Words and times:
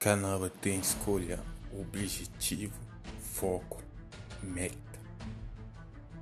Canal 0.00 0.48
tem 0.48 0.78
escolha, 0.78 1.40
objetivo, 1.72 2.78
foco, 3.20 3.82
meta. 4.40 4.76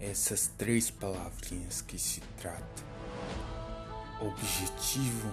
Essas 0.00 0.50
três 0.56 0.90
palavrinhas 0.90 1.82
que 1.82 1.98
se 1.98 2.22
trata. 2.40 2.82
Objetivo, 4.18 5.30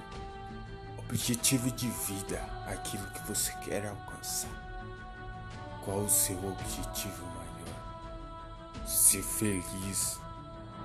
objetivo 0.97 1.71
de 1.71 1.87
vida, 1.87 2.37
aquilo 2.67 3.07
que 3.11 3.25
você 3.25 3.53
quer 3.63 3.87
alcançar. 3.87 4.51
Qual 5.85 5.99
o 5.99 6.09
seu 6.09 6.37
objetivo 6.45 7.25
maior? 7.27 8.85
Ser 8.85 9.23
feliz, 9.23 10.19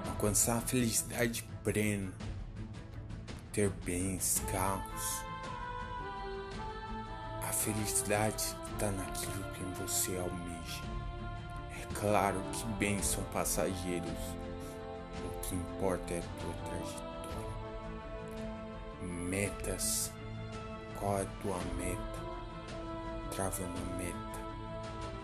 alcançar 0.06 0.58
a 0.58 0.60
felicidade 0.60 1.42
plena, 1.64 2.12
ter 3.52 3.68
bens, 3.84 4.40
carros 4.52 5.27
felicidade 7.58 8.56
está 8.72 8.90
naquilo 8.92 9.44
que 9.52 9.64
você 9.80 10.16
almeja. 10.16 10.82
É 11.82 11.86
claro 11.94 12.40
que 12.52 12.64
bens 12.78 13.04
são 13.04 13.24
passageiros. 13.24 14.08
O 15.24 15.40
que 15.40 15.56
importa 15.56 16.14
é 16.14 16.18
a 16.18 16.22
tua 16.40 16.54
trajetória. 16.68 17.08
Metas. 19.02 20.12
Qual 20.98 21.18
é 21.18 21.22
a 21.22 21.26
tua 21.42 21.58
meta? 21.76 22.18
Trava 23.34 23.62
uma 23.62 23.96
meta. 23.96 24.18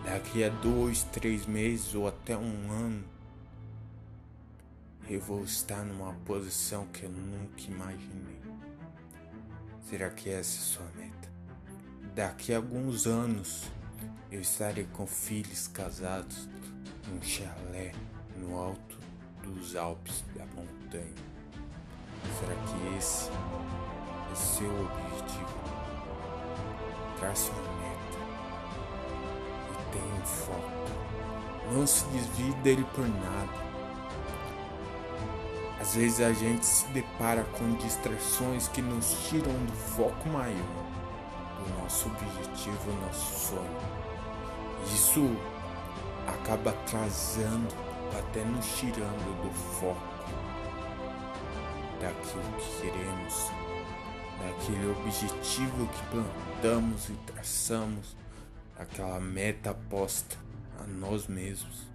Daqui 0.03 0.43
a 0.43 0.49
dois, 0.49 1.03
três 1.03 1.45
meses 1.45 1.95
ou 1.95 2.07
até 2.07 2.37
um 2.37 2.71
ano, 2.71 3.03
eu 5.09 5.21
vou 5.21 5.43
estar 5.43 5.83
numa 5.83 6.13
posição 6.25 6.85
que 6.87 7.03
eu 7.03 7.09
nunca 7.09 7.61
imaginei. 7.61 8.41
Será 9.89 10.09
que 10.09 10.29
essa 10.29 10.57
é 10.57 10.59
a 10.59 10.61
sua 10.61 10.85
meta? 10.95 11.14
Daqui 12.15 12.53
a 12.53 12.57
alguns 12.57 13.05
anos 13.07 13.65
eu 14.31 14.39
estarei 14.39 14.87
com 14.93 15.05
filhos 15.05 15.67
casados 15.67 16.47
num 17.09 17.21
chalé 17.21 17.91
no 18.37 18.57
alto 18.57 18.97
dos 19.43 19.75
Alpes 19.75 20.23
da 20.33 20.45
montanha. 20.45 21.13
Será 22.39 22.55
que 22.55 22.97
esse 22.97 23.29
é 24.31 24.33
seu 24.33 24.69
objetivo? 24.69 25.59
Trace 27.19 27.49
uma 27.49 27.73
meta 27.81 28.17
e 29.73 29.91
tenha 29.91 30.15
um 30.15 30.25
foco. 30.25 31.73
Não 31.73 31.85
se 31.85 32.05
desvie 32.05 32.53
dele 32.63 32.87
por 32.95 33.05
nada. 33.05 33.65
Às 35.81 35.95
vezes 35.95 36.21
a 36.21 36.31
gente 36.31 36.65
se 36.65 36.87
depara 36.93 37.43
com 37.43 37.73
distrações 37.73 38.69
que 38.69 38.81
nos 38.81 39.27
tiram 39.27 39.51
do 39.65 39.73
foco 39.73 40.29
maior 40.29 40.85
o 41.59 41.81
nosso 41.81 42.07
objetivo, 42.07 42.91
o 42.91 43.05
nosso 43.05 43.47
sonho. 43.49 43.77
Isso 44.93 45.35
acaba 46.27 46.71
atrasando, 46.71 47.73
até 48.17 48.43
nos 48.43 48.65
tirando 48.77 49.41
do 49.41 49.51
foco 49.79 50.15
daquilo 51.99 52.43
que 52.57 52.81
queremos, 52.81 53.51
daquele 54.39 54.91
objetivo 54.91 55.87
que 55.87 56.03
plantamos 56.11 57.09
e 57.09 57.13
traçamos, 57.25 58.15
daquela 58.77 59.19
meta 59.19 59.73
posta 59.89 60.37
a 60.79 60.83
nós 60.85 61.27
mesmos, 61.27 61.87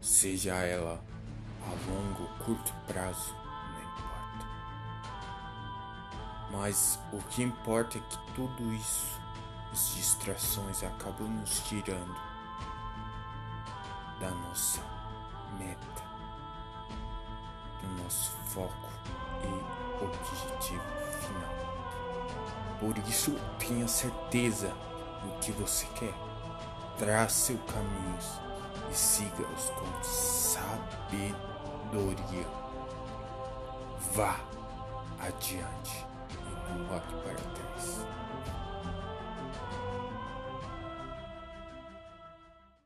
seja 0.00 0.54
ela 0.54 1.02
a 1.62 1.90
longo 1.90 2.22
ou 2.22 2.44
curto 2.44 2.74
prazo. 2.86 3.39
Mas 6.50 6.98
o 7.12 7.18
que 7.18 7.42
importa 7.42 7.98
é 7.98 8.00
que 8.00 8.18
tudo 8.34 8.72
isso, 8.72 9.20
as 9.72 9.94
distrações, 9.94 10.82
acabam 10.82 11.28
nos 11.28 11.60
tirando 11.60 12.16
da 14.18 14.30
nossa 14.30 14.80
meta, 15.58 16.02
do 17.80 18.02
nosso 18.02 18.32
foco 18.46 18.90
e 19.42 20.04
objetivo 20.04 20.82
final. 21.20 21.54
Por 22.78 22.98
isso, 23.08 23.36
tenha 23.58 23.86
certeza 23.86 24.68
do 25.22 25.38
que 25.40 25.52
você 25.52 25.86
quer. 25.94 26.14
Trace 26.98 27.34
seus 27.34 27.60
caminhos 27.70 28.40
e 28.90 28.94
siga-os 28.94 29.70
com 29.70 30.02
sabedoria. 30.02 31.30
Vá 34.12 34.40
adiante. 35.20 36.09
What 36.70 37.02
birthdays? 37.24 38.19